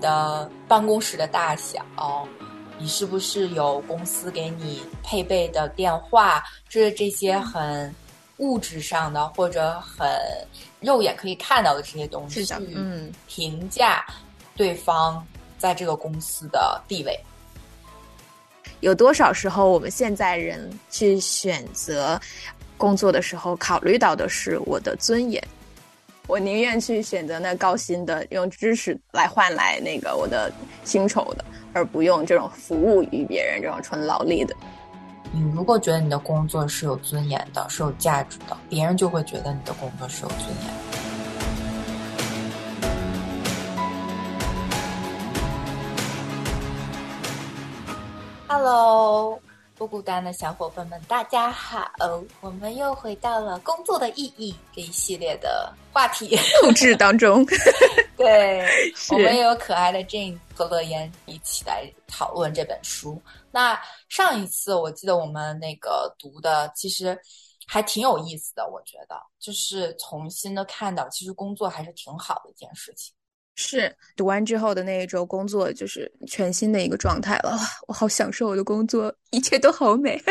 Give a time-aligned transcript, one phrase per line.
[0.00, 1.84] 的办公室的大小，
[2.78, 7.94] 你是不是有公司给你配备的电话，这这些很
[8.38, 10.08] 物质上的或者很
[10.80, 12.44] 肉眼可以看到的这些东西，
[12.74, 14.04] 嗯，评价
[14.56, 15.24] 对方
[15.58, 17.18] 在这个公司的地位。
[18.80, 22.18] 有多少时候，我们现在人去选择
[22.78, 25.42] 工作的时候，考虑到的是我的尊严？
[26.30, 30.48] 我宁愿去选择那高薪的，用知识来换来那个我的
[30.84, 34.54] 薪酬的，而不用这种服务于别人这种纯劳力的。
[35.32, 40.70] 你如果觉得你的工作是有尊严的，是有价值的，别人就会觉得你的工作是有尊严。
[48.46, 49.40] Hello，
[49.80, 51.90] 不孤单的小伙伴们，大家好！
[52.42, 57.42] 我们又回到了工作的意义这一系列的话题录制当中。
[58.14, 58.62] 对，
[59.10, 63.18] 我们也有可爱的 Jane 和乐言一起来讨论这本书。
[63.50, 67.18] 那上一次我记得我们那个读的，其实
[67.66, 68.68] 还挺有意思的。
[68.68, 73.14] 我觉得就是重新的看到，其实工作还是挺好的一件事情。
[73.56, 77.58] 是读完之后的那一周工作，就是全新的一个状态了。
[77.86, 80.20] 我好享受我的工作，一切都好美。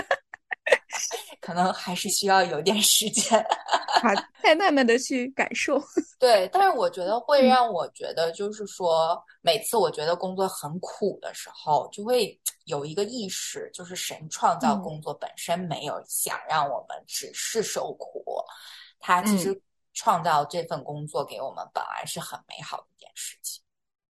[1.41, 3.43] 可能还是需要有点时间，
[4.01, 4.09] 好，
[4.43, 5.81] 再慢慢的去感受。
[6.19, 18.23] 对，但是我觉得会让我觉得，就是说，每次我觉得工作很苦的时候，就会有一个意识，就是神创造工作本身没有想让我们只是受苦，
[18.99, 19.59] 他其实。
[19.99, 23.61] 创造这份工作给我们本来是很美好的一件事情，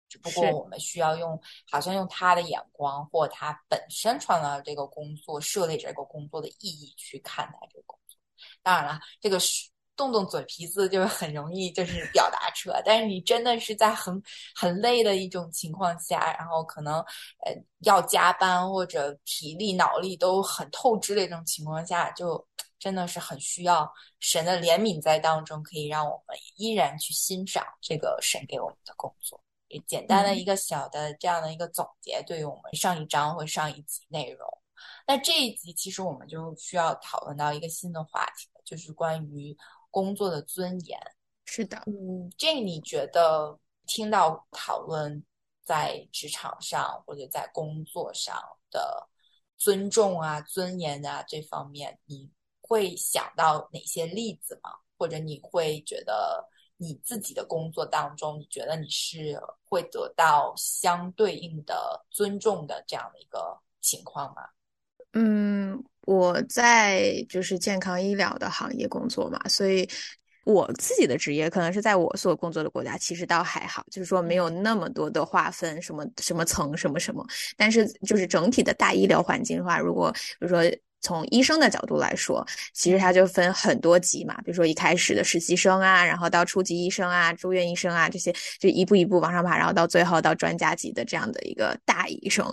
[0.08, 8.18] 只不过我们需要用好像用他的眼光或他本身创造这个工作设立这个工作的意义去看待这个工作。
[8.64, 9.38] 当然了，这个
[9.94, 14.20] 动动嘴皮子就是很容易就是表达出来，但是你真的是在很
[14.56, 16.94] 很累的一种情况下，然后可能
[17.44, 22.44] 呃要加班或者体力脑力都很透支的一种情况下，就。
[22.78, 29.42] 真的是很需要神的怜悯在当中，可以让我们依然去欣赏这个神给我们的工作。
[29.68, 34.48] 也简单的一个小的这样的一个总结，对于我们上一章或上一集内容。
[35.06, 39.56] 那这一集其实我们就需要讨论到一个新的话题，就是关于
[39.90, 41.00] 工作的尊严。
[41.46, 45.24] 是的，嗯，这你觉得听到讨论
[45.64, 49.08] 在职场上或者在工作上的
[49.58, 52.30] 尊重啊、尊严啊这方面，你？
[52.66, 54.70] 会想到哪些例子吗？
[54.98, 56.42] 或者你会觉得
[56.78, 64.42] 你自己的工作当中，你觉得你是会得到相对应的尊重的这样的一个情况吗？
[65.12, 69.86] 嗯，我在就是健康医疗的行业工作嘛，所以
[70.44, 77.22] 我自己的职业可能是在我所工作的国家，其实倒还好，就是说没有那么多的划分，什么什么层什么什么。
[77.56, 80.62] 但是就是整体的大医疗环境的话，如果比如说。
[81.06, 92.44] 从医生的角度来说，其实它就分很多级嘛，比如说一开始的实习生啊，然后到初级医生啊、住院医生啊这些，就一步一步往上爬，然后到最后到专家级的这样的一个大医生，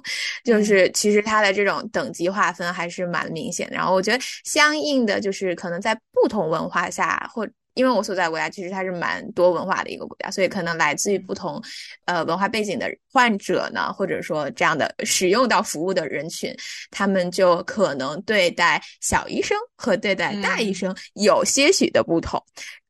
[0.43, 3.75] 就是其实它的这种等级划分还是蛮明显的。
[3.75, 7.47] 然后我觉得相应的就是可能在不同文化下或。
[7.73, 11.61] 因为我所在国家其实它是蛮多文化的一个国家，所以可能来自于不同，
[12.05, 16.55] 呃文化背景的患者呢，或者说这样的使用到服务的人群，
[16.91, 22.41] 他们就可能对待小医生和对待大医生有些许的不同，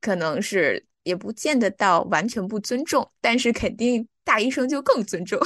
[0.01, 4.07] 可能是也不见得到完全不尊重，但是肯定。
[4.25, 5.37] 大医生就更尊重，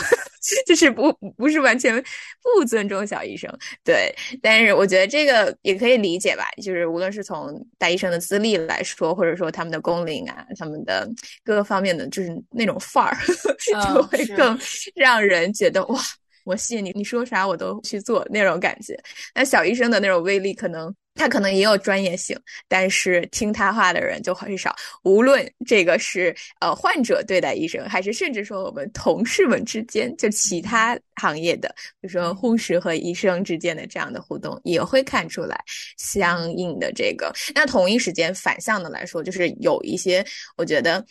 [0.66, 2.04] 就是不不是完全
[2.42, 3.52] 不尊重小医生，
[3.84, 4.14] 对。
[4.42, 11.10] 但是我觉得这个也可以理解吧，就是无论是从大医生的资历来说，或者说他们的工龄啊，他们的
[11.44, 13.18] 各个方面的，就是那种范儿，
[13.94, 14.58] 就会更
[14.96, 16.00] 让人觉得哇，
[16.46, 18.98] 我信你，你说啥我都去做那种感觉。
[19.36, 20.94] 那小医生的那种威力可能。
[21.18, 24.76] 他可能也有专业性，但是听他话的人就很少。
[25.04, 31.68] 无论这个是呃患者对待医生，还是甚至说我们同事们之间，就其他行业的，
[32.00, 35.62] 比如说护士和医生之间的这样的互动，也会看出来
[35.98, 37.34] 相应的这个。
[37.54, 40.26] 那同一时间反向的来说，就是有一些，
[40.56, 41.04] 我觉得。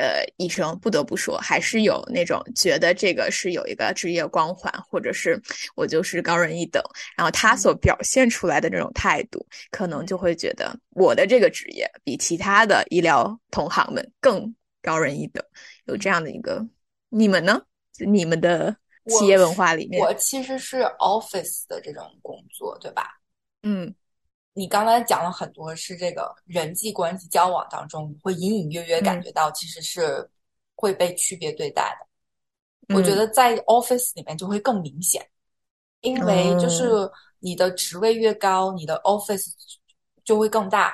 [0.00, 5.38] 呃，医生不得不说，还是有那种觉得这个是有一个职业光环，或者是
[5.76, 6.82] 我就是高人一等，
[7.14, 15.44] 然后他所表现出来的这种态度，可能就会觉得我的这个职业比其他的医疗同行们更高人一等，
[15.84, 16.66] 有这样的一个，
[17.10, 17.60] 你们呢？
[18.06, 18.74] 你们的
[19.06, 23.20] 企业文化里面，我其实是 office 的这种工作，对吧？
[23.62, 23.94] 嗯。
[24.60, 30.28] 你刚才讲了很多，是这个人际关系交往当中，会隐隐约约感觉到其实是
[30.74, 32.94] 会被区别对待的。
[32.94, 35.26] 我觉得在 office 里面就会更明显，
[36.02, 39.50] 因为就是你的职位越高，你的 office
[40.24, 40.92] 就会更大，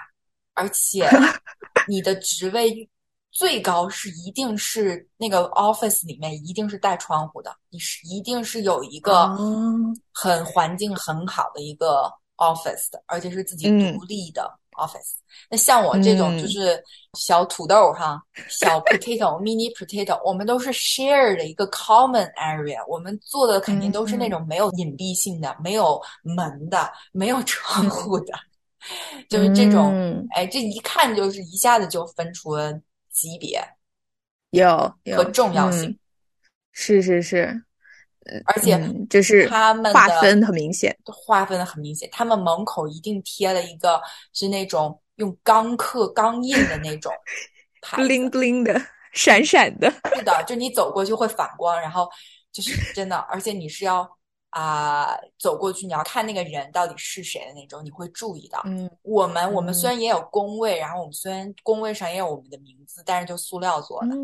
[0.54, 1.10] 而且
[1.88, 2.88] 你的职位
[3.32, 9.36] 最高是一定是那个 office 里面一定是带窗户的，你是一定是有一个
[10.12, 14.58] 很环境很好的一个 office 的，而且是自己独立的。
[14.76, 15.14] Office，
[15.48, 16.78] 那像我这种就是
[17.14, 28.34] 小土豆哈，小 potato，mini potato，我们都是 share 的一个 common area，我们做的肯定都是那种没有隐蔽性的、没有门的、没有窗户的，
[29.30, 32.70] 就是这种，哎，这一看就是一下子就分出了
[33.10, 33.66] 级别，
[34.50, 35.98] 有和重要性，
[36.72, 37.62] 是是是。
[38.46, 38.78] 而且
[39.08, 42.08] 就是他们划分很明显，划分的很明显。
[42.12, 44.00] 他们门口一定贴了一个，
[44.32, 47.12] 是那种用钢刻钢印的那种，
[47.92, 48.80] bling bling 的，
[49.12, 49.90] 闪闪的。
[50.14, 52.08] 是的，就你走过去会反光，然后
[52.52, 54.08] 就是真的，而且你是要
[54.50, 58.60] 啊走过去，你要看那个人到底是谁的那种，你会注意到。
[58.64, 64.16] 嗯，我们我们虽然也有工位，然后我们虽然工位上也有我们的名字，但是就塑料做的，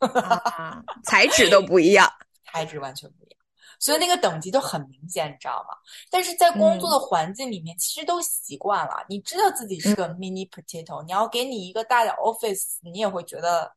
[1.04, 2.08] 材质都不一样，
[2.52, 3.37] 材质完全不一样。
[3.78, 5.76] 所以那个等级都很明显，你知道吗？
[6.10, 9.04] 但是在工作的环境里面，其实都习惯了。
[9.08, 13.72] 你知道自己是个 mini potato，你要给你一个大的 office，你也会觉得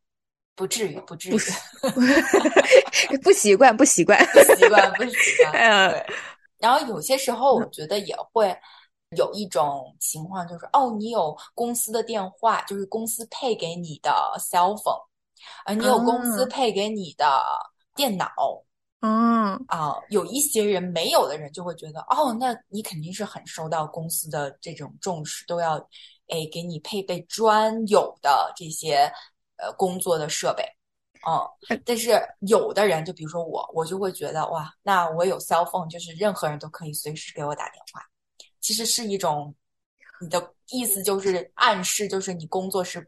[0.55, 1.37] 不至于，不至于，
[3.23, 5.91] 不习惯，不习惯，不习惯，不习惯。
[5.91, 6.05] 对。
[6.57, 8.55] 然后有些时候，我觉得也会
[9.17, 15.03] 有一种情况，就是哦，你有公司的电话，就是公司配给你的 cell phone，
[15.65, 17.41] 啊你有公司配给你的
[17.95, 18.27] 电脑。
[19.01, 19.53] 嗯。
[19.67, 25.77] 啊，有一些人没有的人就会觉得，哦，那你肯定是很受到公司的这种重视，都要
[26.27, 29.11] 哎给你配备专有的这些
[29.57, 30.63] 呃工作的设备，
[31.27, 31.39] 嗯，
[31.85, 38.01] 但是有的人就比如说我，我就会觉得哇，那我有 cell phone，就是任何人都可以随时给我打电话，
[38.59, 39.55] 其实是一种
[40.19, 43.07] 你的意思就是暗示就是你工作是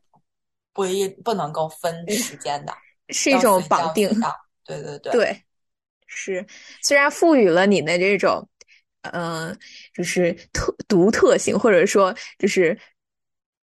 [0.71, 2.73] 不一不能够分时间的，
[3.09, 4.09] 是一种绑定，
[4.65, 5.11] 对对对。
[5.11, 5.43] 对。
[6.07, 6.45] 是，
[6.81, 8.47] 虽然赋予了你的这种，
[9.11, 9.57] 嗯，
[9.93, 12.77] 就是特独特性，或者说就是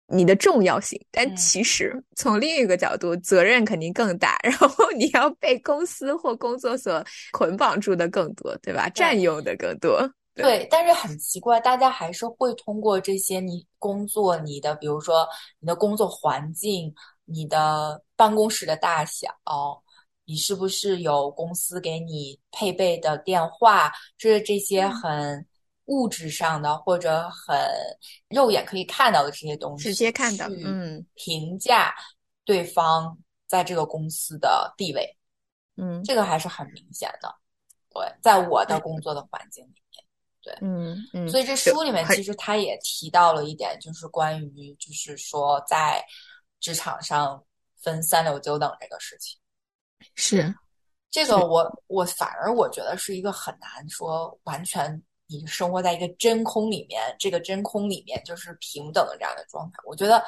[0.08, 8.88] 你的重要性，但其实从另一个角度，责任肯定更大， 然后你要被公司或工作所捆绑住的更多，对吧？
[8.90, 10.08] 占用的更多。
[10.34, 15.26] 对，但是很奇怪，大家还是会通过这些你工作、你的，比如说
[15.60, 16.94] 你的工作环境、
[17.24, 19.28] 你的办公室的大小。
[20.26, 23.92] 你是不是有公司给你配备的电话？
[24.18, 25.46] 这这些很
[25.86, 27.56] 物质上的或者很
[28.28, 31.94] 肉眼可以看到的这些东西，直接看到，嗯，评价
[32.44, 35.16] 对方在这个公司的地位，
[35.76, 37.32] 嗯，这个还是很明显的。
[37.90, 40.04] 对，在我的工作的环境里面，
[40.42, 46.04] 对，嗯嗯，所以这书里面其实他也提到了一点，就是关于就是说在
[46.58, 47.42] 职场上
[47.80, 49.38] 分三六九等这个事情。
[50.14, 50.54] 是，
[51.10, 59.78] 这个我我反而我觉得是一个很难说完全你生活在一个真空里面，这个真空里面就是平等的这样的状态。
[59.84, 60.22] 我觉得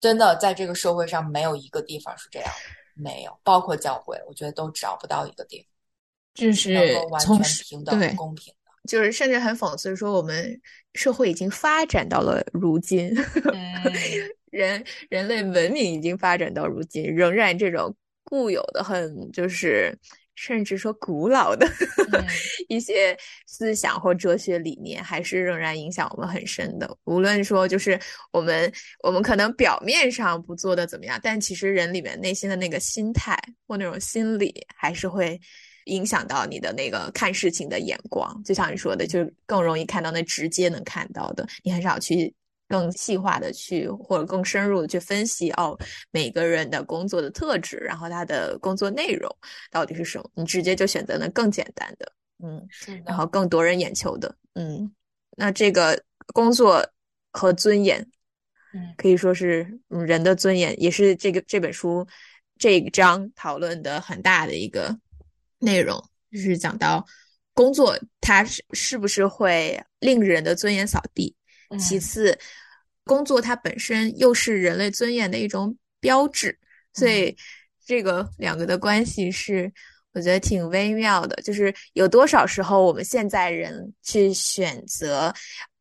[0.00, 5.66] 真的在这个社会上没有一个地方是这样的，没有，包括教会，我觉得都找不到一个地方，
[6.34, 6.74] 就是
[7.10, 8.70] 完全平等、公平的。
[8.88, 10.60] 就是甚至很讽刺说，我们
[10.94, 13.12] 社会已经发展到了如今，
[14.50, 17.94] 人人类文明已经发展到如今，仍然这种。
[18.30, 19.92] 固有的很就是，
[20.36, 21.68] 甚至说古老的
[22.68, 23.14] 一些
[23.46, 26.96] 思想或哲学理念，还是仍然影响我们很深的。
[27.04, 28.00] 无论说就是
[28.32, 28.72] 我们
[29.02, 35.38] 我们可能表面上不做的怎么样，但其实人里面内心的那个心态或那种心理，还是会
[35.86, 38.42] 影响到你的那个看事情的眼光。
[38.44, 42.32] 就像你说的，就是更容易看到那直接能看到的，你很少去。
[42.70, 45.76] 更细化的去，或者更深入的去分析哦，
[46.12, 49.28] 每个人的工作的特质，然后他的工作内容
[49.72, 50.30] 到底是什么？
[50.36, 52.12] 你直接就选择了更简单的，
[52.44, 52.64] 嗯，
[53.04, 54.88] 然后更夺人眼球的，嗯，
[55.36, 56.00] 那这个
[56.32, 56.88] 工作
[57.32, 58.08] 和尊严，
[58.72, 62.06] 嗯，可以说是人的尊严，也是这个这本书
[62.56, 64.96] 这一章讨论的很大的一个
[65.58, 66.00] 内容，
[66.30, 67.04] 就是讲到
[67.52, 71.34] 工作它是是不是会令人的尊严扫地。
[71.78, 72.36] 其次，
[73.04, 76.58] 工作它本身又是人类尊严的一种标志，
[76.94, 77.36] 所以
[77.86, 79.72] 这个两个的关系是
[80.12, 81.34] 我觉得挺微妙的。
[81.42, 85.32] 就是有多少时候我们现在人去选择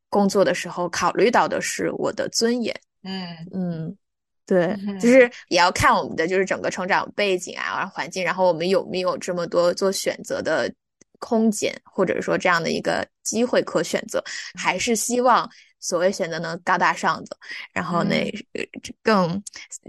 [0.10, 2.76] 工作的时候，考虑到的是我的尊严。
[3.04, 3.36] 嗯。
[3.54, 3.98] 嗯，
[4.46, 10.72] 对，就是也要看我们的就是整个成长背景啊，环境，然后我们有没有这么多做选择的
[11.20, 14.24] 空间，或者说这样的一个机会可选择，
[14.58, 15.48] 还是希望
[15.80, 17.38] 所谓选择能高大上的，
[17.74, 18.32] 然后那
[19.02, 19.42] 更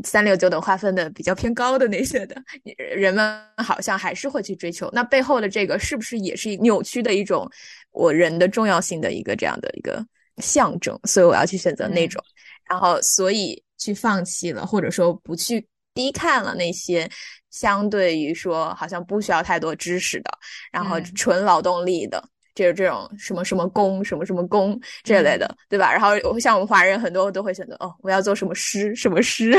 [0.04, 2.42] 三六九等划分的比较偏高的那些的，
[2.76, 4.88] 人们好像还是会去追求。
[4.92, 7.50] 那背后的这个是不是也是扭曲的一种
[7.90, 10.04] 我人的重要性的一个这样的一个
[10.38, 10.99] 象征？
[11.04, 12.23] 所以我要去选择那种，
[12.68, 13.62] 然后所以。
[13.80, 17.11] 去放弃了，或者说不去低看了那些
[17.50, 20.30] 相对于说好像不需要太多知识的，
[20.70, 25.92] 然后纯劳动力的，就是这种什么什么工、什么什么工这类的，对吧？
[25.92, 29.52] 然后像我们华人很多都会选择哦，我要做什么师、什么师、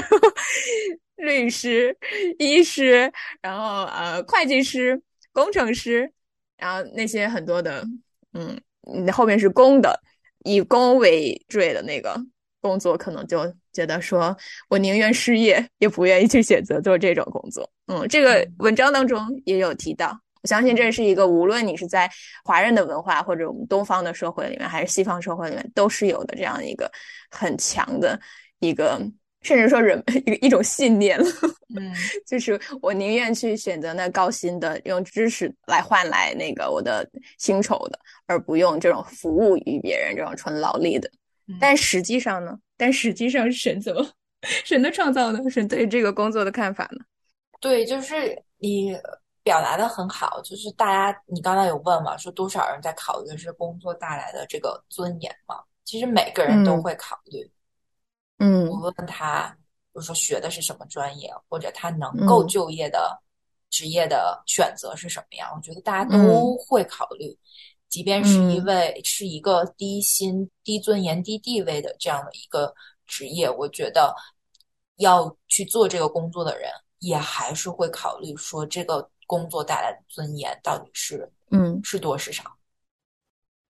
[1.17, 1.95] 律师、
[2.39, 6.12] 医师，然后呃会计师、工程师，
[6.57, 7.86] 然后那些很多的，
[8.33, 8.57] 嗯，
[9.12, 10.00] 后面是工的，
[10.43, 12.15] 以工为缀的那个
[12.60, 13.53] 工作，可能就。
[13.74, 14.36] 觉得说，
[14.67, 17.71] 我宁愿失业，也不愿意去选择做这种工作。
[17.88, 20.12] 嗯，这个文章当中也有提到。
[20.41, 22.10] 我相信这是一个，无论你是在
[22.43, 26.91] 华人的文化或者我们东方的社会里面，还是西方社会里面，都是有的这样一个
[27.29, 28.19] 很强的
[28.60, 29.00] 一个，
[29.41, 31.25] 甚至说人 一个一种信念了。
[31.75, 31.93] 嗯，
[32.27, 37.07] 就是我宁愿去选择那高薪的，用知识来换来那个我的
[37.38, 41.10] 薪酬的，而不用这种服务于别人这种纯劳力的。
[41.60, 42.57] 但实际上呢？
[42.77, 44.03] 但实际上，神怎么
[44.41, 45.50] 神的创造呢？
[45.50, 47.00] 神对这个工作的看法呢？
[47.60, 48.98] 对，就是你
[49.43, 50.41] 表达的很好。
[50.41, 55.62] 就是大家，你刚才有问嘛，说多少人在考虑的是工作带来的这个尊严嘛？
[55.83, 57.51] 其实每个人都会考虑。
[58.39, 63.19] 嗯，无论他，比如说学的是什么专业，或者他能够就业的
[63.69, 67.38] 职业的选择是什么样，我觉得大家都会考虑。
[67.88, 72.74] 即便是一位是一个低薪、低尊严、低地位的这样的一个
[73.05, 74.15] 职业，我觉得
[74.95, 82.43] 要去做这个工作的人，也还是会考虑说这个工作带来的尊严到底是嗯是多是少。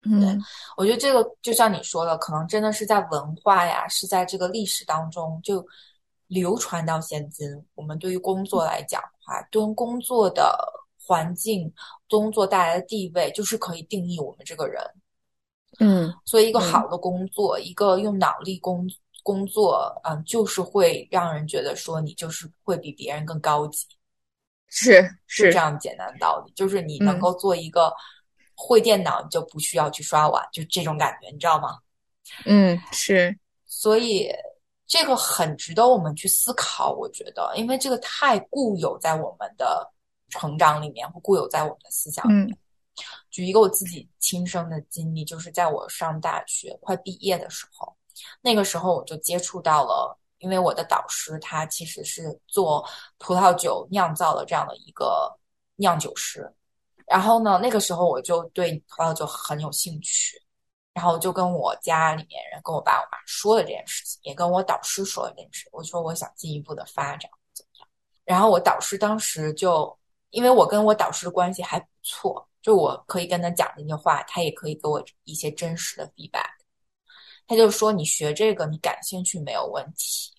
[0.03, 0.41] 嗯，
[0.75, 5.63] 我觉得这个就像你说的，可能真的是在文化呀，是在这个历史当中就
[6.27, 7.47] 流传到现今。
[7.75, 10.79] 我们对于工作来讲的话，对工作的。
[11.03, 11.69] 环境
[12.07, 14.81] 工作带来的地位，就是可以定义我们这个人。
[15.79, 18.87] 嗯，所以一个好的工作，一个用脑力工
[19.23, 23.87] 工作，嗯，就是会让人觉得说你就是会比别人更高级。
[24.71, 27.93] 是是这样简单的道理，就是你能够做一个
[28.55, 31.77] 会电脑，你就不需要去刷碗，就这种感觉，你知道吗？
[32.45, 33.37] 嗯，是。
[33.67, 34.33] 所以
[34.87, 39.87] 这个很值得我们去思考，我觉得，因为这个太固有在我们的。
[40.33, 42.57] 成长里面或固有在我们的思想里面。
[43.29, 47.93] 举一个我自己亲身的经历，就是在我上大学快毕业的时候，
[48.39, 52.85] 那个时候我就接触到了，因为我的导师他其实是做
[53.17, 55.31] 葡萄酒酿造的这样的一个
[55.77, 56.53] 酿酒师。
[57.07, 60.41] 然后呢，那个时候我就对葡萄酒很有兴趣，
[60.93, 65.69] 然后就跟我家里面人、跟我爸我妈说了这件事情，也跟我导师说了这件事。
[65.71, 67.87] 我说我想进一步的发展怎么样？
[68.25, 69.97] 然后我导师当时就。
[70.31, 76.47] 因为我跟我导师的关系还不错，就我可以跟他讲那些话，他也可以给我一些真实的 feedback。
[77.51, 80.31] 他就说：“你学这个，你感兴趣没有问题，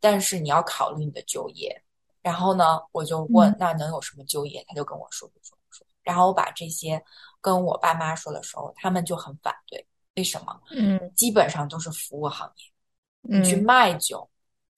[0.00, 1.78] 但是你要考虑你的就业。”
[2.22, 6.98] 然后呢，我就问：“那能有什么就业？”他就跟我说：“说说。”然后我把这些
[7.42, 9.86] 跟我爸妈说的时候，他们就很反对。
[10.16, 10.58] 为什么？
[10.70, 14.26] 嗯，基本上都是服务行业，你去卖酒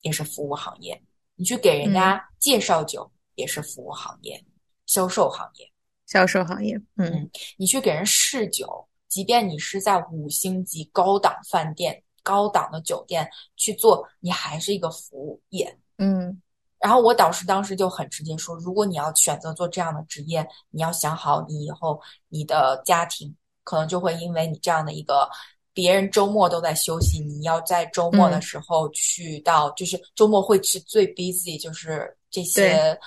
[0.01, 1.01] 也是服务行业，
[1.37, 3.09] 你去给人家介绍酒。
[3.37, 4.45] 也是服务行业、
[4.85, 5.73] 销售行业、
[6.05, 6.79] 销售行业。
[6.97, 15.79] 嗯，你去给人试酒，即便你是在五星级高档饭店、高档的酒店去做，你还是一个服务业。
[15.99, 16.41] 嗯，
[16.79, 25.29] 然后我导师当时就很直接说，如果你要选择做这样的职业，你要想好，你以后你的家庭可能就会因为你这样的一个，
[25.75, 32.99] 别人周末都在休息，你要在周末的时候去到，就是周末会是最 busy，就是这些。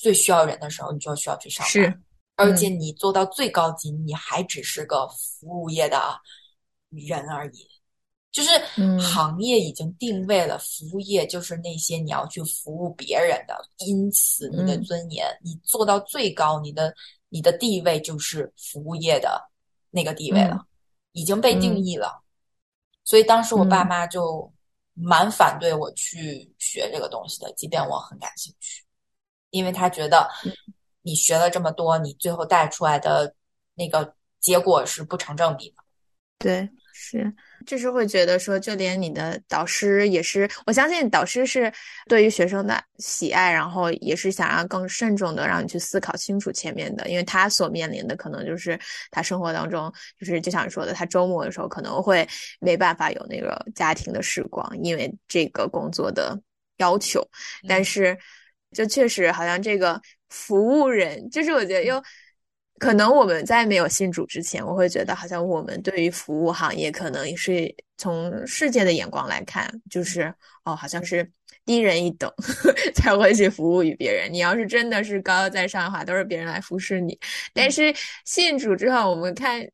[0.00, 1.70] 最需要人的时候，你就需要去上班。
[1.70, 2.00] 是，
[2.36, 6.20] 而且你做到最高级，你还只是个服务业的
[6.90, 7.68] 人而已。
[8.32, 8.50] 就是
[8.98, 13.56] 行业已经定位了，服务业就是那些你要去服务别人的。
[13.76, 16.92] 因此，你的尊严，你做到最高，你的
[17.28, 19.40] 你的地位就是服务业的
[19.90, 20.66] 那个地位了，
[21.12, 22.20] 已经被定义了。
[23.04, 24.52] 所以当时我爸妈就
[24.94, 28.82] 蛮反对我去学这个东西的，即便我很感兴趣。
[29.50, 30.28] 因为他觉得，
[31.04, 33.32] 你学了这么多，你最后带出来的
[33.76, 35.76] 那个结果是不成正比的。
[36.38, 37.32] 对，是
[37.64, 41.72] 就是会觉得说，就连你的导师也是，我相信导师是
[42.06, 48.78] 对于学生的喜爱，然后也是想要更慎重的让你去思考清楚前面的，因为他所面临的可能就是
[49.10, 52.26] 他生活当中，就是就像你说的，他周末的时候可能会
[52.60, 56.38] 没办法有那个家庭的时光，因为这个工作的
[56.78, 57.26] 要求。
[57.66, 58.18] 但是，
[58.72, 59.98] 就确实好像这个
[60.34, 62.02] 服务人，就是我觉得又。
[62.80, 70.22] 可能我们在没有信主之前，我会觉得好像我们对于服务行业，可能是从世界的眼光来看，就是
[70.64, 71.26] 哦，好像是
[71.64, 72.30] 低人一等
[72.92, 74.30] 才会去服务于别人。
[74.30, 77.16] 你要是真的是高高在上的话，都是别人来服侍你。
[77.54, 79.64] 但是信主之后，我们看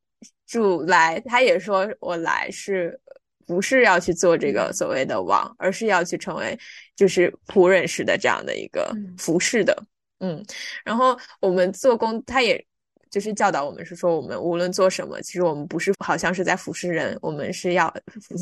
[0.46, 3.00] 主来，他也说我来是
[3.46, 6.56] 不是要去做这个所谓的王，而是要去成为
[6.94, 9.74] 就是仆人式的这样的一个服侍的。
[10.20, 10.44] 嗯，
[10.84, 12.64] 然后我们做工，他也。
[13.10, 17.92] 就是教导我们是说，我们无论做什么，其实我们不是好像是在服侍人，我们是要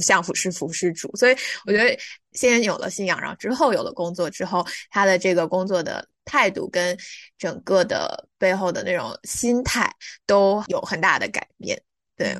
[0.02, 1.10] 像服侍服侍主。
[1.16, 1.98] 所以我觉得，
[2.32, 6.94] 先有了信仰，然后之后有了工作之后，他的这个工作的态度跟
[7.38, 9.90] 整个的背后的那种心态
[10.26, 11.82] 都有很大的改变。
[12.14, 12.38] 对，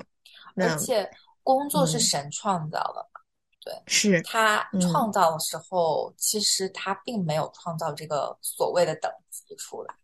[0.57, 1.11] 而且
[1.43, 3.21] 工作是神创造的嘛？
[3.65, 9.11] 对，是他创造的时候，其实他并没有创造这个所谓的等
[9.49, 9.95] 级出来。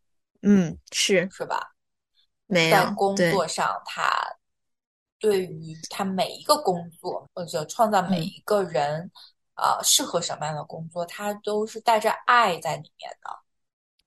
[0.42, 1.74] 嗯，是是吧？
[2.48, 4.20] 在工作上，他
[5.18, 9.10] 对于他每一个工作或者创造每一个人
[9.54, 13.30] 啊适合什么样的工作，他都是带着爱在里面的。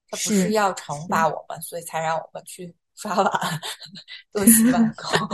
[0.10, 3.62] 他不是要惩罚我们，所以才让我们去 刷碗、
[4.32, 5.28] 做洗碗 工。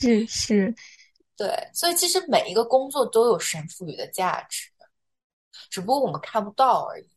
[0.00, 0.74] 是是，
[1.36, 4.68] 对，所以其实每一个工作都有神赋予的价值，
[5.70, 7.08] 只不过我们看不到而已。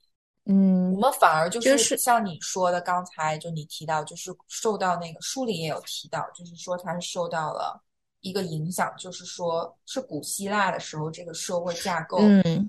[0.48, 7.84] 嗯，我们反而就是像你说的，刚才就你提到，就是受到那个书里也有提到，就是说他是受到了
[8.22, 12.20] 一个影响，就是说是古希腊的时候这个社会架构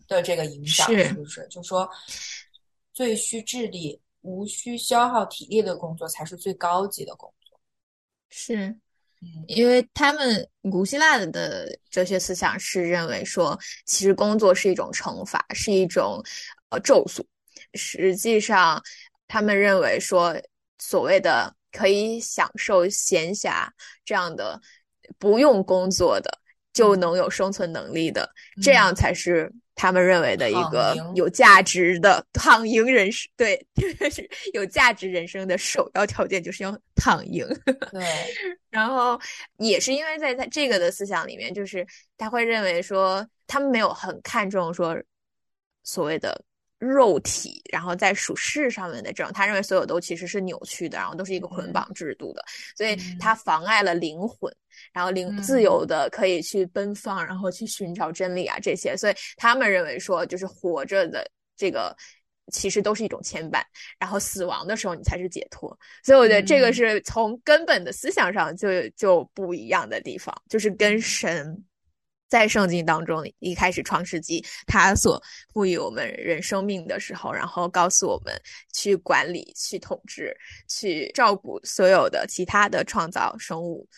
[0.09, 1.47] 的这个影响，是不是？
[1.49, 1.87] 就说
[2.95, 7.60] 最需智力、无需消耗体力的工作才是最高级的工作。
[8.30, 8.75] 是，
[9.49, 16.25] 因为他们古希腊的哲学思想是认为说，其实工作是一种惩罚，是一种
[16.71, 17.23] 呃咒诅。
[17.75, 18.83] 实际上，
[19.29, 20.35] 他们认为说，
[20.79, 23.69] 所谓的可以享受闲暇
[24.05, 24.61] 这样的，
[25.19, 26.39] 不用工作的
[26.73, 28.31] 就能有生存能力的，
[28.63, 33.31] 这样才是他们认为的一个有价值的躺赢人生。
[33.37, 33.67] 对，
[34.11, 37.47] 是有价值人生的首要条件就是要躺赢。
[37.91, 38.05] 对，
[38.71, 39.21] 然后
[39.59, 44.97] 也是因为在在这个的思想里面，就是他会认为说，他们没有很看重说
[45.83, 46.43] 所谓的。
[46.78, 52.45] 肉体，然后在属世上面的这种，他认为所有都其实是扭曲的，然后都是一个捆绑制度的，
[52.76, 54.54] 所以它妨碍了灵魂，
[54.93, 61.97] 然后灵自由的可以去奔放，然后去寻找真理啊这些，所以他们认为说，就是活着的这个
[62.52, 63.62] 其实都是一种牵绊，
[63.99, 71.65] 然后死亡的时候你才是解脱，所以我觉得这个是从根本的思想上就就不一样的地方，就是跟神。
[72.28, 78.34] 在圣经当中，一开始创世纪，他所赋予我们人生命的时候，然后告诉我们
[78.73, 80.36] 去管理、去统治、
[80.69, 83.89] 去照顾所有的其他的创造生物，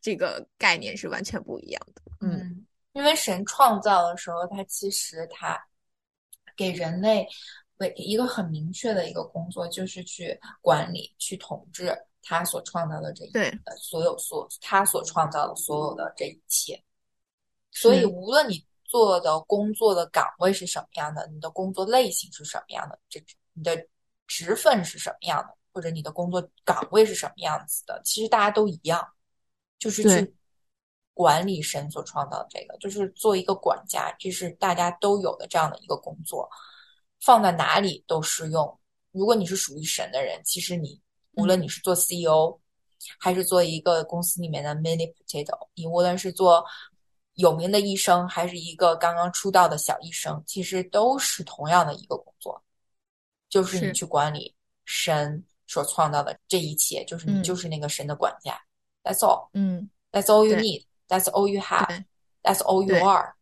[0.00, 2.02] 这个概念是完全不一样的。
[2.20, 5.60] 嗯，因为神创造的时候，他其实他
[6.56, 7.26] 给人类
[7.78, 11.92] 为一个很明确的一个工作，就是去管理、去统治
[12.22, 16.80] 他所创造的这一对所有所他所创造的所有的这一切。
[17.74, 23.18] 所以，无论你做的工作的岗位是什么样的，你的工作类型是什么样的，这
[23.54, 23.86] 你的
[24.26, 29.02] 职分是什么样的，或者你的工作岗位是什么样子的，其实大家都一样，
[29.78, 30.34] 就是去
[31.14, 36.46] 管理神所创造的这个，就是做一个管家，这是大家都有的这样的一个工作，
[37.22, 38.78] 放在哪里都适用。
[39.12, 41.00] 如果你是属于神的人，其实你
[41.36, 42.60] 无论你是做 CEO，
[43.18, 46.62] 还是做一个公司里面的 mini potato，你无论是做。
[47.34, 52.62] 有名的医生还是一个刚刚出道的小医生，其实都是同样的一个工作，
[53.48, 58.60] 就是你去管理神所创造的这一切，就是你就是那个神的管家。
[59.02, 59.48] That's all.
[59.54, 60.84] 嗯，That's all you need.
[61.08, 62.04] That's all you have.
[62.42, 63.32] That's all you are.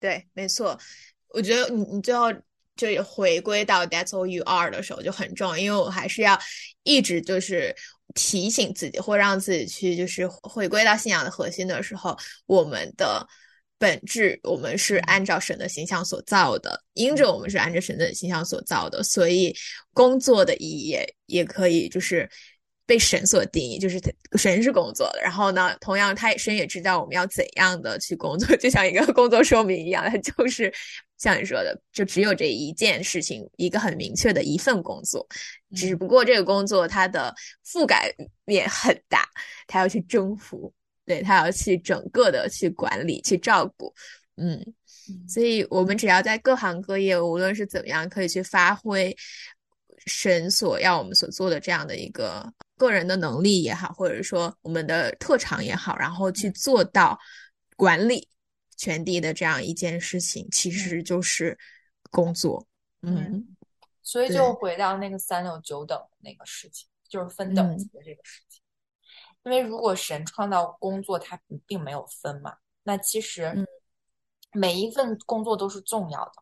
[0.00, 0.78] 对，没错。
[1.28, 2.32] 我觉得你你最后
[2.74, 6.38] 就回归到 That's all you are 的时候就很重要，因为我还是要
[6.82, 7.74] 一直就是。
[8.14, 12.16] 提醒自己，或让自己去，就是回归到信仰的核心的时候，
[12.46, 13.26] 我们的
[13.78, 19.54] 本质，我们是按照神的形象所造的，因着我们是按照神的形象所造的，所以
[19.92, 22.28] 工作的意义也也可以就是
[22.88, 24.00] 被神所定义，就是
[24.38, 25.20] 神是工作的。
[25.22, 30.72] 然后呢，同样他神也知道我们要怎样的去工作， 就像一个工作说明一样，他 就是
[31.18, 35.26] 像你说的，就只有这一件事情，一个很明确的一份工作。
[35.76, 38.10] 只不过这个工作它的覆盖
[38.46, 39.28] 面很大，
[39.66, 40.72] 他要去征服，
[41.04, 43.92] 对他要去整个的去管理、去照顾，
[44.38, 44.64] 嗯，
[45.28, 49.14] 所以我们只要在各行各业，无论是怎么样，可以去发挥
[50.08, 52.52] 神所要我们所做的这样的一个。
[52.78, 57.18] 个人的能力也好，或者说我们的特长也好，然后去做到
[57.76, 58.28] 管理
[58.76, 61.58] 全地的这样一件事情，其实就是
[62.12, 62.64] 工作。
[63.02, 63.56] 嗯，
[64.04, 68.62] 所以就回到那个三六九等那个事情，就是分等级的这个事情。
[69.42, 73.66] 因为如果神创造工作，它并没有分嘛，那其实
[74.52, 76.32] 每一份工作都是重要的。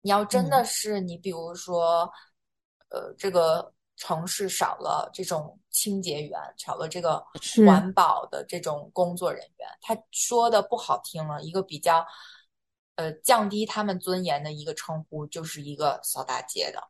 [0.00, 2.10] 你要真的是你，比如说，
[2.90, 3.72] 呃，这个。
[4.02, 7.22] 城市少了这种清洁员，少了这个
[7.66, 9.68] 环保的这种工作人员。
[9.82, 12.02] 他说的不好听了，一个比较，
[12.94, 16.82] 呃，降低他们尊严的一个称呼，就是一个扫大街的。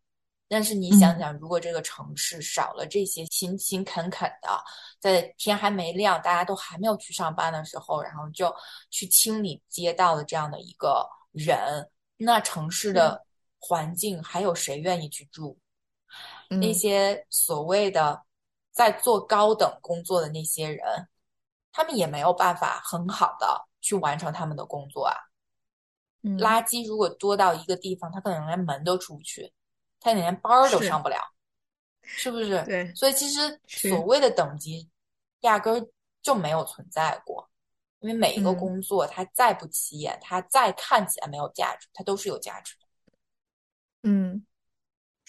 [0.48, 4.62] 但是你想想，如果这个城市少了这些勤勤恳恳的，
[5.00, 8.54] 在天还没亮，大家都还没有去上班的时候，然后就
[8.88, 13.26] 去清理街道的这样的一个人，那城市的
[13.58, 15.58] 环境还有谁愿意去住？
[16.58, 18.24] 那些所谓的
[18.72, 21.08] 在做高等工作的那些人，
[21.70, 25.14] 他们也没有办法很好的去完成他们的工作啊。
[26.22, 29.52] 垃圾如果多到一个地方，他可能连门都出不去，
[30.00, 31.16] 他连班儿都上不了，
[32.02, 32.62] 是不是？
[32.64, 32.92] 对。
[32.94, 34.90] 所以其实所谓的等级
[35.40, 35.88] 压根儿
[36.20, 37.48] 就没有存在过，
[38.00, 42.86] 因为每一个工作，它再不起眼，它再看起来没有价值，它都是有价值的。
[44.02, 44.44] 嗯。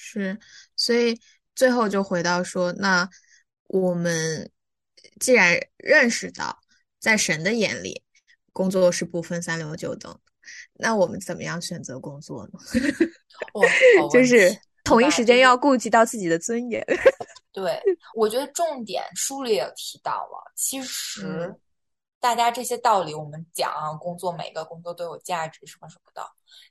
[0.04, 0.40] 是，
[0.76, 1.22] 所以
[1.54, 3.08] 最后就回到说，那
[3.68, 4.52] 我们
[5.20, 6.58] 既然认识到，
[7.00, 8.04] 在神的眼里，
[8.52, 10.20] 工作是不分三六九等，
[10.74, 12.60] 那我们怎么样选择工作呢？
[14.12, 16.84] 就是同一时间要顾及到自己的尊严。
[17.54, 17.80] 对，
[18.16, 21.56] 我觉得重点书里也提到了，其实。
[22.20, 26.24] 大家这些道理我们讲啊，工作每个工作都有价值什么什么的，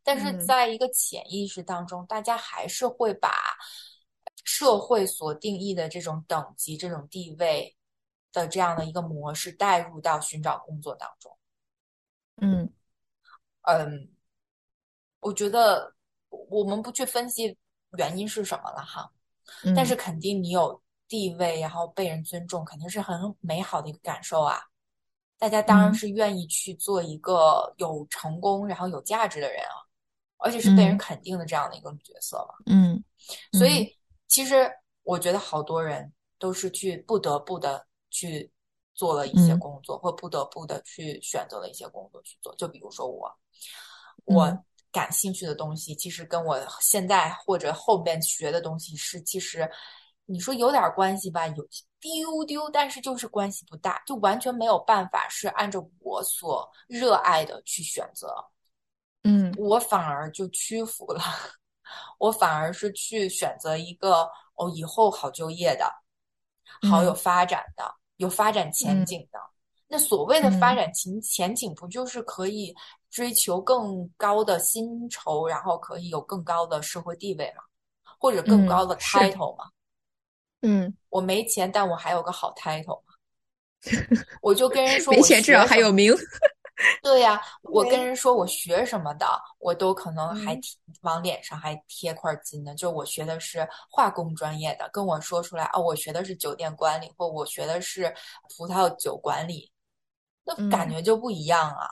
[0.03, 3.31] 但是在一个潜意识当中，大家还是会把
[4.45, 7.77] 社会所定义的这种等级、这种地位
[8.33, 11.37] 的这样的一个模式带入到寻找工作当中。
[12.37, 12.73] 嗯
[13.63, 14.09] 嗯，
[15.21, 15.95] 我觉得
[16.29, 17.57] 我们不去分析
[17.99, 19.13] 原因是什么了哈，
[19.77, 24.70] 但是肯定你有地位，然后被人尊重，肯定是很美好的一个感受啊。
[25.41, 29.81] 大家当然是愿意去做一个有成功然后有价值的人啊，
[30.37, 32.55] 而且是被人肯定的这样的一个角色嘛。
[32.67, 33.03] 嗯，
[33.53, 33.91] 所以
[34.29, 34.71] 其实
[35.03, 38.53] 我觉得好多人都是去不得不的去
[38.95, 42.55] 做了一些工作，或不得不的去选择了一些工作去做。
[42.57, 43.35] 就比如说我，
[44.27, 49.67] 我感兴趣的东西，其实跟我现在或者后边学的东西是，其实
[50.27, 51.67] 你说有点关系吧，有。
[52.01, 58.35] 丢丢，但是就是关系不大，就完全没有办法是按照我所热爱的去选择，
[59.25, 61.23] 嗯，我反而就屈服了，
[62.19, 65.93] 我反而是去选择一个哦，以后好就业的，
[66.89, 69.39] 好有发展的，有发展前景的。
[69.93, 72.73] 那所谓的发展前前景，不就是可以
[73.11, 77.63] 追求更高的薪酬，然后可以有更高的社会地位吗？
[78.19, 79.65] 或者更高的 title 吗？
[79.65, 79.80] 嗯，
[81.09, 83.03] 我没钱，但我还有个好 title，
[84.43, 86.15] 我就跟人说，没钱至少还有名。
[87.03, 89.27] 对呀， 我跟人说我学什么的，
[89.59, 90.59] 我都可能还
[91.03, 92.75] 往脸上还贴块金呢。
[92.75, 98.15] 就我学的是化工专业的，跟我说出来哦，我学的是酒店管理，或我学的是
[98.57, 99.71] 葡萄酒管理，
[100.45, 101.87] 那感觉就不一样啊。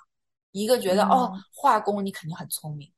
[0.52, 2.90] 一个觉得哦，化工你肯定很聪明，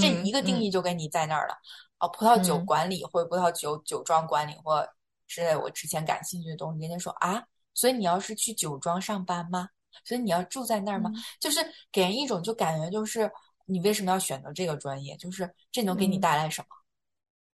[0.00, 1.56] 这一个定义就给你在那儿了。
[2.00, 4.88] 哦，葡萄酒管理或者葡萄酒酒庄管理或
[5.26, 9.68] 之类我之前感兴趣的东西，人家说啊，所以你要是去酒庄上班吗？
[10.04, 11.10] 所以你要住在那儿吗？
[11.40, 13.30] 就是给人一种就感觉就是
[13.66, 15.16] 你为什么要选择这个专业？
[15.16, 16.68] 就是这能给你带来什么？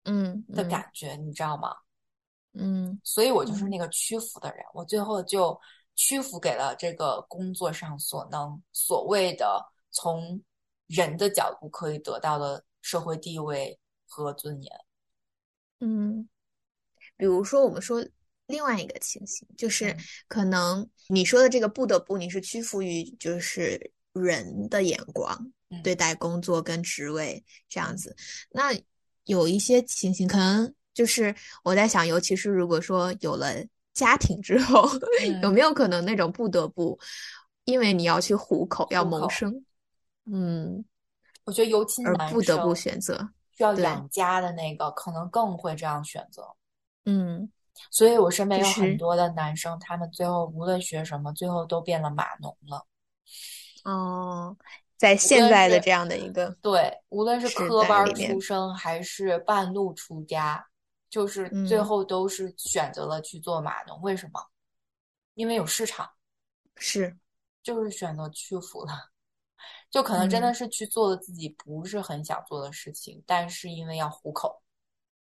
[0.05, 1.77] 嗯的感觉，你知道吗？
[2.55, 5.59] 嗯，所以我就是那个屈服的人，我最后就
[5.95, 10.43] 屈服给了这个工作上所能所谓的从
[10.89, 13.79] 人的角度可以得到的社会地位。
[14.15, 14.71] 和尊严，
[15.81, 16.29] 嗯，
[17.17, 18.07] 比如说，我们说
[18.47, 19.97] 另外一个情形，就是
[20.29, 25.51] 可能你说的这个不得不，你是屈服于就是人的眼光
[25.83, 25.95] 对。
[25.95, 28.15] 待工作跟职位这样子。
[28.51, 28.71] 那
[29.25, 33.55] 有一些情形，可能就是我在想，尤其是如果说有了
[33.95, 34.87] 家庭之后，
[35.43, 36.99] 有没有可能那种不得不，
[37.65, 39.65] 因为你要去糊口，要谋生，
[40.27, 40.85] 嗯，
[41.45, 43.31] 我觉得尤其而不得不选择
[43.63, 46.45] 需要养家的那个，可能更会这样选择。
[47.05, 47.51] 嗯，
[47.91, 52.87] 所以我身边有很多的男生，他们最后无论学什么，最后都变了码农了。
[53.85, 54.57] 哦。
[54.97, 60.65] 在现在的这样的一个对，无论是科班出生还是半路出家，
[61.11, 64.01] 就是最后都是选择了去做码农。
[64.01, 64.41] 为什么？
[65.35, 66.09] 因为有市场，
[66.77, 67.19] 是，
[67.65, 69.11] 就是选择屈服了，
[69.93, 74.61] 就可能真的是去做了自己不是很想做的事情，但是因为要糊口。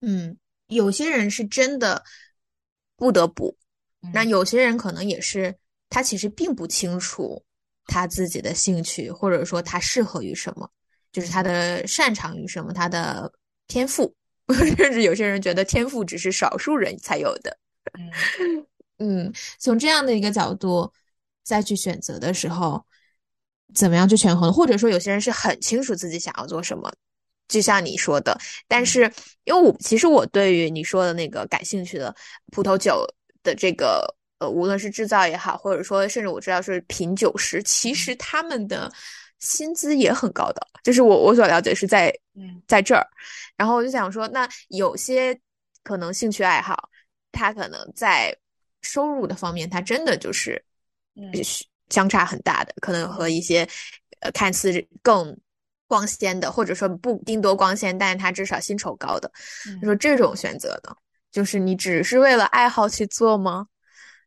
[0.00, 2.04] 嗯，有些人是真的
[2.94, 3.56] 不得不，
[4.12, 7.42] 那有些人可能也是他其实并不清楚。
[7.90, 10.70] 他自己的兴趣，或者说他适合于什么，
[11.10, 13.32] 就是他的擅长于什么，他的
[13.66, 14.14] 天赋，
[14.76, 17.58] 甚至有些人觉得天赋只是少数人才有的。
[19.00, 20.92] 嗯，从这样的一个角度
[21.42, 22.84] 再去选择的时候，
[23.74, 24.52] 怎么样去权衡？
[24.52, 26.92] 或者说有些人是很清楚自己想要做什么，
[27.48, 29.10] 就像你说的，但是
[29.44, 32.14] 因为我其实我对于你说的那个感兴趣的
[32.52, 33.06] 葡萄酒
[33.42, 34.14] 的这个。
[34.40, 38.88] 呃，无论是制造也好，或者说甚至我知道是品酒师，其实他们的
[39.40, 40.64] 薪资也很高的。
[40.84, 43.04] 就是我我所了解是在嗯在这儿，
[43.56, 45.36] 然后我就想说，那有些
[45.82, 46.88] 可能兴趣爱好，
[47.32, 48.32] 他可能在
[48.80, 50.64] 收入的方面，他真的就是
[51.16, 51.32] 嗯
[51.90, 53.68] 相差很大的，可能和一些
[54.20, 55.36] 呃看似更
[55.86, 59.30] 光鲜的，或者说不定多光鲜，但是他至少薪酬高的，
[59.80, 60.94] 你说这种选择呢，
[61.32, 63.66] 就是你只是为了爱好去做吗？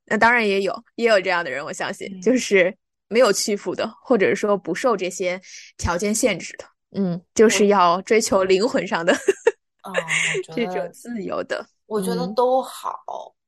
[0.05, 2.75] 那当然也有，也有这样的人，我相信，就是
[3.07, 5.39] 没有屈服的，或者说不受这些
[5.77, 9.13] 条件限制的，嗯，就是要追求灵魂上的，
[9.81, 9.93] 啊，
[10.53, 12.99] 这种自由的，我觉得都好，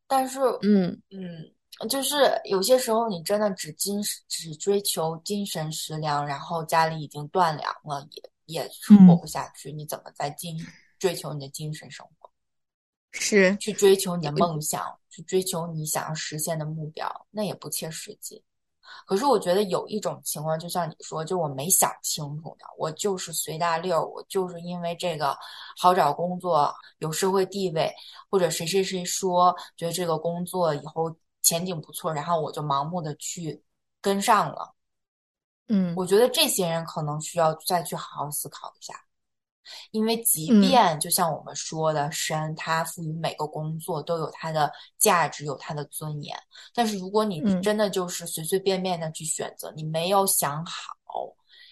[0.07, 1.01] 但是，嗯。
[1.11, 1.51] 嗯，
[1.89, 8.69] 就是有些时候你真的只精只追求精神食粮，然后家里已经断粮了，也也
[9.07, 10.57] 活不下去，你怎么再精
[10.99, 12.29] 追求你的精神生活？
[13.11, 14.83] 是去追求你的梦想。
[15.15, 18.43] 去追求你想要实现的目标，那也不切实际。
[19.05, 25.37] 可是我觉得有一种情况，就像你说，就我没想清楚的，我就是随大溜，我就是因为这个
[25.77, 27.93] 好找工作、有社会地位，
[28.27, 33.61] 或者谁谁谁说觉得这个工作以后前景不错，然后我就盲目的去
[34.01, 34.73] 跟上了。
[35.67, 38.95] 嗯，我觉得这些人可能需要再去好好思考一下。
[39.91, 46.37] 因为即便就像我们说的，神他赋予每个工作都有它的价值，有它的尊严。
[46.73, 50.97] 但是如果你真的就是随随便便的去选择，你没有想好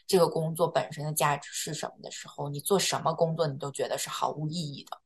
[0.08, 4.98] 这个工作本身的价值是什么的时候，你做什么工作你都觉得是毫无意义的，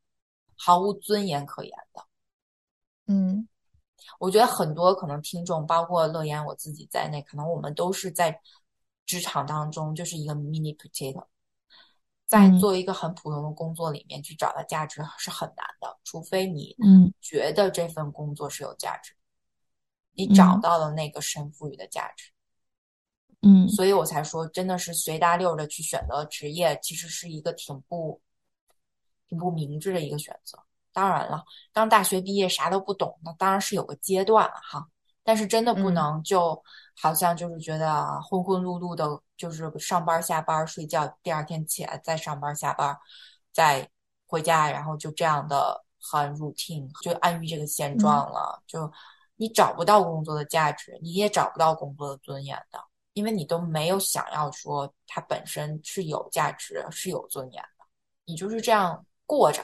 [0.56, 2.06] 毫无尊严可言的。
[3.08, 3.48] 嗯，
[4.20, 8.40] 我觉得很多可能听众，包括乐言我自己在内，可能我们都是在
[9.06, 11.26] 职场当中就是一个 mini potato。
[12.28, 16.76] 在做一个很普通的工作里面去找到价值是很难的，除非你
[17.22, 19.16] 觉得这份工作是有价值，
[20.14, 22.32] 你找到了那个神赋予的价值，
[23.44, 28.20] 嗯，所以我才说真的是随大溜的去选择职业，其实是一个挺不
[29.30, 30.58] 挺不明智的一个选择。
[30.96, 34.88] 当然了，刚大学毕业啥都不懂，那当然是有个阶段了哈。
[35.26, 36.64] 但是真的不能就
[36.96, 39.06] 好像就是觉得浑浑碌碌的，
[39.36, 42.98] 就是上班下班睡觉，第二天起来再上班下班，
[43.52, 43.90] 再
[44.26, 48.64] 回家，然后就这样的很 routine，就安于这个现状了。
[48.66, 48.90] 就
[49.36, 52.80] 你找不到工作的价值，你也找不到工作的尊严的，
[53.12, 57.86] 因为你都没有想要说它本身是有价值、是有尊严的，
[58.26, 59.62] 你就是这样过着。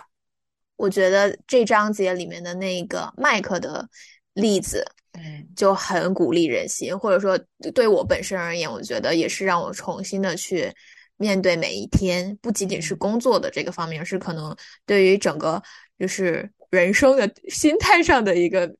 [0.81, 3.87] 我觉得这章节里面的那个麦克的
[4.33, 4.85] 例子。
[5.13, 7.37] 嗯，就很鼓励人心，或者说
[7.75, 10.73] 对我本身而言，我觉得也是让我重新的去
[11.17, 15.61] 面对每一天，不仅仅是工作的这个方面，是可能对于整个
[15.99, 18.73] 就是人生的心态上的一个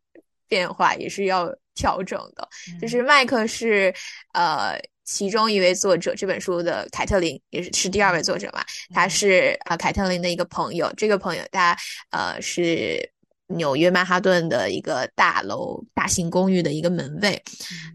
[0.47, 2.47] 变化，也是要调整的。
[2.79, 3.93] 就是麦克是
[4.33, 4.79] 呃
[5.11, 11.77] 其中一位作者，这本书的凯特琳也是是第二位作者嘛，他是啊凯特琳的一个朋友，这个朋友他
[12.11, 13.11] 呃是。
[13.53, 17.43] 纽约曼哈顿的一个大楼、大型公寓的一个门卫，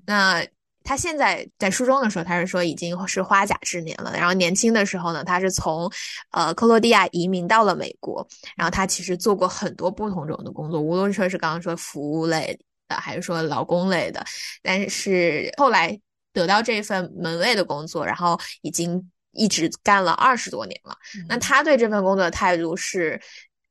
[0.05, 0.45] 那
[0.85, 4.13] 他现在在书中的时候，他是说已经是花甲之年了。
[4.15, 5.91] 然后年轻的时候呢，他是从
[6.31, 8.29] 呃克罗地亚移民到了美国。
[8.55, 12.55] 然后他其实做过很多不同种的工作，无论说是刚刚说服务类
[12.87, 14.23] 的，还是说劳工类的。
[14.63, 15.99] 但是后来
[16.37, 20.95] 得到这份门卫的工作，然后已经一直干了二十多年了。
[21.29, 23.19] 那他对这份工作的态度是。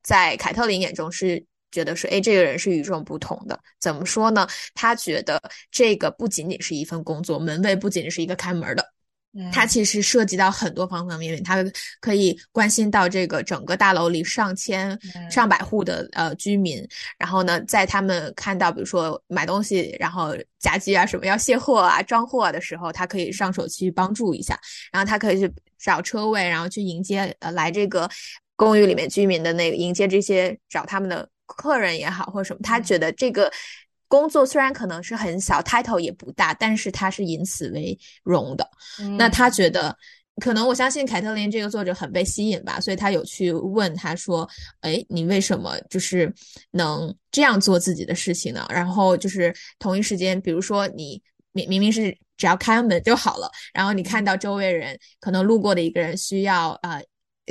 [0.06, 3.58] 在凯特琳眼中是觉得说，哎，这个人是与众不同的。
[3.80, 4.46] 怎么说呢？
[4.72, 8.92] 他觉得这个不仅仅是一份工作，门卫不仅仅是一个开门的。
[9.52, 11.64] 它其实涉及到很多方方面面，它
[12.00, 14.98] 可以关心到这个整个大楼里上千、
[15.30, 16.86] 上百户的呃居民，
[17.18, 24.58] 然后呢，在他们看到比如说买东西，然后夹击啊什么要卸货啊、装货的时候，他可以上手去帮助一下，
[24.92, 28.08] 然后他可以去找车位，然后去迎接呃来这个
[28.56, 33.52] 公寓里面居民的那个迎接这些找他们的客人也好或者什么，他觉得这个。
[34.08, 38.68] 工作虽然可能是很小，title 也不大，但是他是以此为荣的。
[39.18, 39.96] 那他觉得，
[40.40, 44.48] 可能我相信凯特琳这个作者很被吸引吧，所以他有去问他说
[44.80, 46.32] ：“哎，你为什么就是
[46.70, 51.20] 能这样做自己的事情呢？”然后就是同一时间，比如说你
[51.52, 57.00] 明明明是只要开门就好了，然后你看到周围人可能路过的一个人需要啊。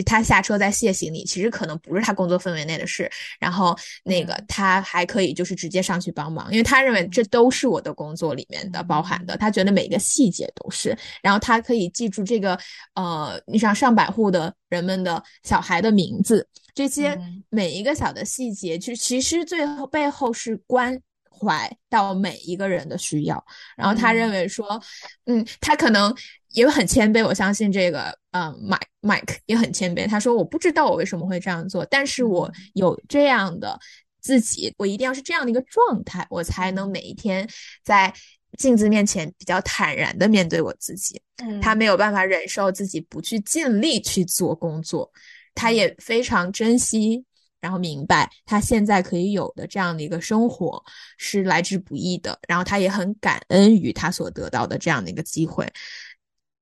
[0.03, 3.09] 他下车再卸行李，其实可能不是他工作氛围内的事。
[3.39, 9.37] 然后那个他还可以就是直接上去帮忙，因为他认为这都是我的工作里面的包含的。
[9.37, 10.97] 他觉得每个细节都是。
[11.21, 12.59] 然后他可以记住这个
[12.95, 17.17] 呃，你像上百户的人们的小孩的名字，这些
[17.49, 23.43] 每一个小的细节，就其实最后背后是关怀到每一个人的需要。
[23.77, 24.81] 然后他认为说，
[25.25, 26.13] 嗯，他可能。
[26.55, 30.07] 也很谦卑，我相信这个，嗯，Mike Mike 也很谦卑。
[30.07, 33.77] 他说：“我不知道我为什么会这样做，但是我有这样的
[34.21, 37.47] 自己，我一定要是这样的一个状态，我才能每一天
[37.83, 38.11] 在
[38.57, 41.21] 镜子面前比较坦然的面对我自己。”
[41.61, 45.11] 他没有办法忍受自己不去尽力去做工作，
[45.53, 47.25] 他也非常珍惜，
[47.59, 50.81] 然后明白他现在可以有的这样的一个生活
[51.17, 55.69] 是来之不易的，然后他也很感恩于他所得到的这样的一个机会。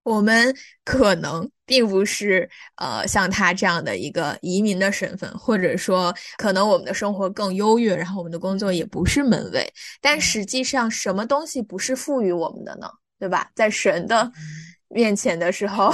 [0.04, 9.66] 我们可能并不是呃像他这样的一个移民的身份，或者说可能我们的生活更优越，然后我们的工作也不是门卫，
[10.02, 12.88] 但实际上什么东西不是赋予我们的呢？
[13.18, 13.50] 对吧？
[13.56, 14.30] 在神的
[14.90, 15.90] 面前的时候，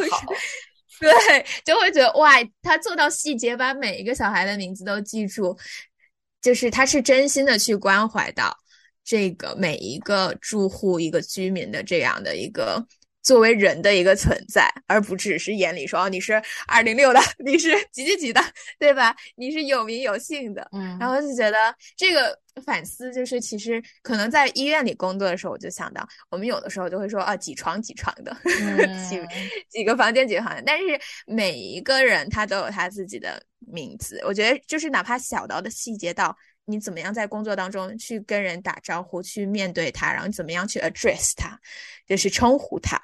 [1.00, 5.56] 对，就会觉得哇，他做到细节，把每一个小孩的名字都记住，
[6.42, 8.54] 就是他是真心的去关怀到
[9.02, 12.86] 这个每一个住户、一个居民的这样的一个。
[13.24, 18.40] 作为人的一个存在，而不只是眼里说哦，你是二零六的， 你是几几几的，
[18.78, 19.16] 对吧？
[19.34, 28.36] 你是有名有姓的，嗯，然后就觉得这个反思就是，其实可能在医院里工作的时候，我就想到，我们有的时候就会说啊，几床几床的，
[29.08, 29.18] 几
[29.70, 30.84] 几个房间几个房间，但是
[31.26, 36.36] 每一个人他都有他自己的名字，我觉得就是哪怕小到的细节到。
[36.66, 41.58] 你怎么样在工作当中去跟人打招呼，去面对他，然后怎么样去 address 他，
[42.06, 43.00] 就是称呼他，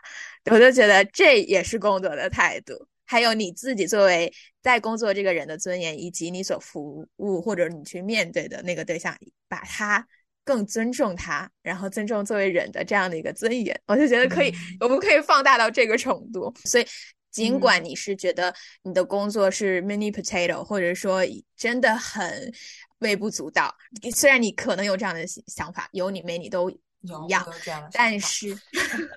[0.51, 2.87] 我就觉得这也是工作的态度。
[3.05, 9.14] 还有你自己作为在工作这个人的尊严，以及你所服务或者你去面对的那个对象，
[9.49, 10.07] 把他
[10.44, 16.55] 更尊重他，然后尊重作为人的这样的一个尊严，我就觉得可以，我们可以放大到这个程度。
[16.64, 16.87] 所以，
[17.33, 21.20] 尽管你是觉得你的工作是 mini potato，或者说
[21.57, 22.51] 真的很。
[23.01, 23.75] 微不足道，
[24.15, 26.79] 虽然你可能有这样的想法，有你没你都一
[27.29, 27.47] 样，
[27.93, 28.57] 但是，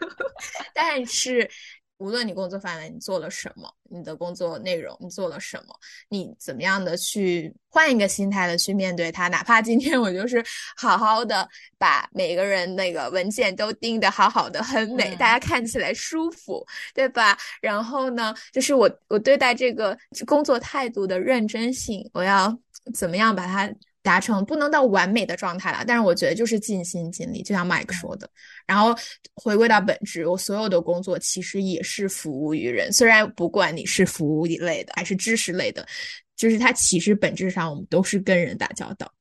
[0.73, 1.49] 但是，
[1.97, 5.75] 无论你工作范围你做了什么，你的工作内容你做了什么，
[6.09, 10.43] 你怎么样的去换一个心态的去面对它，哪怕今天我就是
[10.77, 17.37] 好好的把每个人那个文件都钉的好好的，很美，大家看起来舒服，对吧？
[17.61, 22.57] 然后呢，就是我我对待这个工作态度的认真性，我要。
[22.93, 24.43] 怎么样把它达成？
[24.45, 28.29] 不能到完美的状态了，但是我觉得就是尽心尽力，就像 Mike 说的。
[28.65, 28.93] 然后
[29.35, 32.91] 回归到本质，我所有的工作其实也是服务于人。
[32.91, 35.87] 虽然不管你是服务一类的还是知识类的，
[36.35, 39.11] 就是它其实本质上我们都是跟人打交道。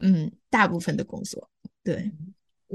[0.00, 1.48] 嗯，大部分的工作，
[1.82, 2.10] 对。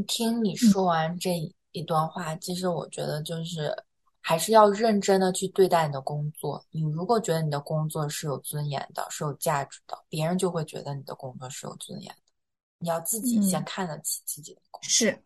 [0.07, 1.31] 听你说完这
[1.71, 3.75] 一段话，其实我觉得就是。
[4.21, 6.63] 还是要认真的去对待你的工作。
[6.71, 12.21] 你如果觉得你的工作是有尊严的、是有价值的，别人就会觉得你的工作是有尊严的。
[12.77, 15.23] 你要自己先看得起自己的工作，是，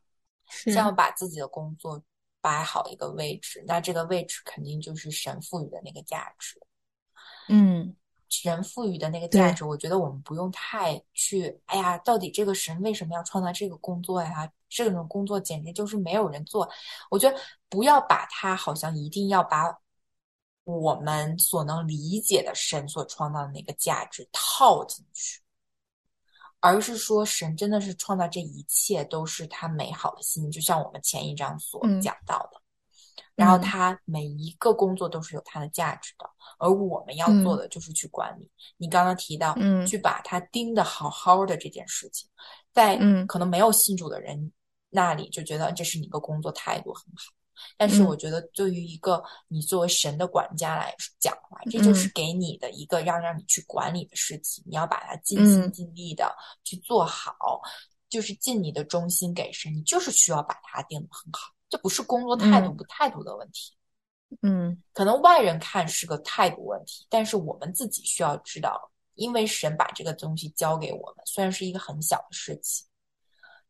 [0.72, 2.02] 先要把自己的工作
[2.42, 3.64] 摆好一个位置。
[3.68, 6.60] 那这个位置肯定就是神赋予的那个价值。
[7.50, 7.96] 嗯。
[8.28, 11.58] 神赋予的那个价值，我觉得我们不用太去。
[11.68, 14.52] 哎呀，到底这个神为什么要创造这个工作呀？
[14.76, 16.70] 这种工作简直就是没有人做。
[17.10, 17.38] 我觉得
[17.70, 19.74] 不要把它好像一定要把
[20.66, 25.42] 我们所能理解的神所创造的那个价值套进去，
[26.60, 32.62] 而是说神真的是创造这一切都是他美好的心，就像我们前一章所讲到的。
[33.34, 36.26] 然后他每一个工作都是有它的价值的，
[36.58, 38.50] 而我们要做的就是去管理。
[38.78, 42.30] 你刚刚提到，嗯，去把它盯得好好的这件事情，
[42.72, 42.98] 在
[43.28, 44.54] 可能没有信主的人
[44.96, 47.34] 那里就觉得这是你的工作态度很好，
[47.78, 56.34] 但是我觉得对于一个你作为神的管家来讲的话，这就是给你的一个要让你去管理的事情，你要把它尽心尽力的
[56.64, 57.62] 去做好，
[58.10, 61.54] 就是尽你的忠心给神，你就是需要把它定的很好。
[61.68, 63.74] 这不是工作态度不态度的问题，
[64.42, 72.86] 嗯，可能外人看是个态度问题，但是我们自己需要知道，因为神把这个东西交给我们，虽然是一个很小的事情，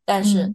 [0.03, 0.53] 但是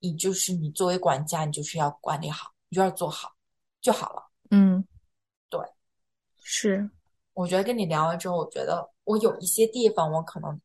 [0.00, 3.32] 你就是你作为管家，你就是要管理好，你就要做好
[3.80, 4.30] 就好了。
[4.50, 4.86] 嗯，
[5.48, 5.60] 对，
[6.42, 6.90] 是，
[7.34, 10.60] 我觉得跟你聊了之后，我觉得我有一些地方我可能。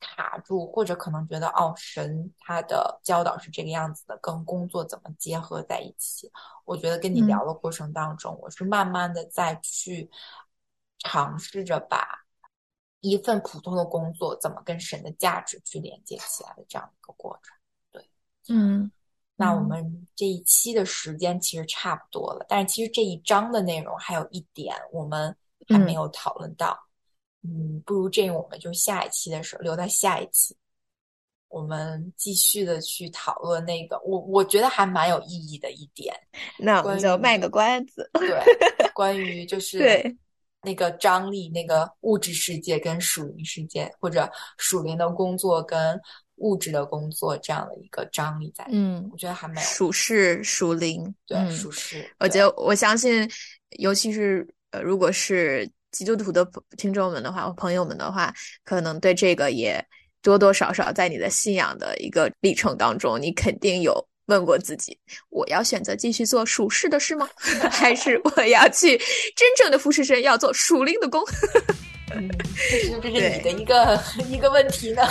[0.00, 6.30] 卡住，或者可能觉得哦，神他的教导是这个样子的，跟工作怎么结合在一起？
[6.64, 10.08] 我觉得跟你聊的过程当中，我是慢慢的再去
[10.98, 12.24] 尝试着把
[13.00, 17.57] 一份普通的工作怎么跟神的价值去连接起来的这样一个过程。
[18.48, 18.90] 对，嗯，
[19.36, 25.36] 那我们这一期的时间其实差不多了，但是其实这一章的内容还有一点我们
[25.68, 26.76] 还没有讨论到。
[27.44, 30.56] 嗯，不如这样，我们就下一期的时候留在下一期，
[31.46, 36.12] 我们继续的去讨论那个，我我觉得还蛮有意义的一点。
[36.58, 38.10] 那我们就卖个关子。
[38.14, 38.42] 对，
[38.92, 40.16] 关于就 是对
[40.62, 45.98] 那个张力，那个物质世界跟属灵世界，或者属灵的工作跟
[46.38, 48.66] 物质的工作这样的一个张力在。
[48.70, 51.14] 嗯，我觉得还蛮属世属灵。
[51.26, 52.08] 对，属世。
[52.18, 53.28] 我觉得我相信，
[53.78, 55.70] 尤其是呃，如果是。
[55.90, 58.32] 基督徒的听众们的话，朋友们的话，
[58.62, 59.82] 可能对这个也
[60.20, 64.96] 多多少少在你的信仰的一个历程当中，你肯定有问过自己：
[65.30, 67.26] 我要选择继续做属世的事吗？
[67.72, 68.98] 还是 我要去
[69.34, 71.24] 真正的服侍神，要做属灵的工？
[72.14, 72.28] 嗯，
[72.70, 75.02] 这是这是你的一个一个问题呢。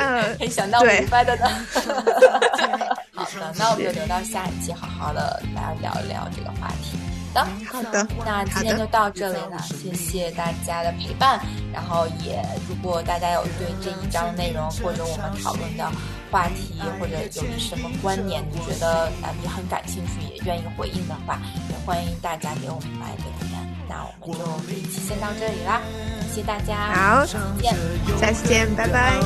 [0.00, 1.48] 嗯， 很想闹明白的呢。
[3.14, 6.98] 好的，那我们就留到下一期，好好的来聊一聊这个话题。
[7.66, 11.40] 好的，那今天就到这里了，谢谢大家的陪伴。
[11.72, 15.90] 然后也，如果大家有对这一章内容或者我们讨论的
[16.30, 23.53] 话题，或者有什么观点，你觉得啊你很感兴趣，也愿意回应的话，也欢迎大家给我们来留言。
[23.94, 25.80] 那我们就这一期先到这里啦，
[26.18, 27.74] 感谢大家，好，下次见，
[28.18, 29.20] 下次见，拜拜。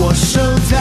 [0.00, 0.40] 我手
[0.70, 0.76] 到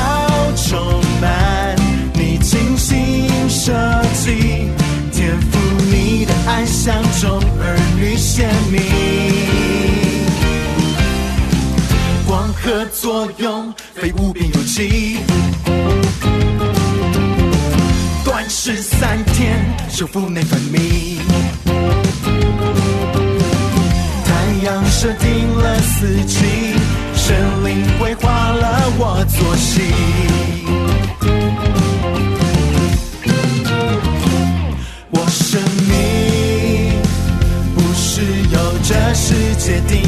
[0.55, 1.75] 充满
[2.13, 3.73] 你精心设
[4.13, 4.69] 计，
[5.11, 5.57] 天赋
[5.91, 8.79] 你的爱像种儿女显明，
[12.27, 15.17] 光合作用非无边有际，
[18.49, 21.19] 十三天修复内分泌，
[24.25, 24.31] 太
[24.63, 26.73] 阳设定了四季。
[27.13, 27.35] 神
[27.65, 29.81] 灵规划了我作息，
[35.11, 36.93] 我生命
[37.75, 38.21] 不是
[38.53, 40.01] 由这世界定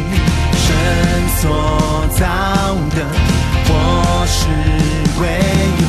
[1.36, 1.50] 所
[2.18, 2.24] 造
[2.96, 2.98] 的，
[3.68, 3.70] 我
[4.26, 4.48] 是
[5.20, 5.22] 唯
[5.78, 5.81] 一。